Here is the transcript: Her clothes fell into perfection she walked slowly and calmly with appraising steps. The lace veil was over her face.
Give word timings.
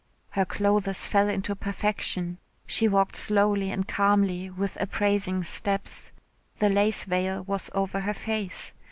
Her 0.31 0.45
clothes 0.45 1.05
fell 1.05 1.29
into 1.29 1.55
perfection 1.55 2.39
she 2.65 2.87
walked 2.87 3.15
slowly 3.15 3.69
and 3.69 3.87
calmly 3.87 4.49
with 4.49 4.75
appraising 4.81 5.43
steps. 5.43 6.09
The 6.57 6.69
lace 6.69 7.05
veil 7.05 7.43
was 7.43 7.69
over 7.75 7.99
her 7.99 8.15
face. 8.15 8.73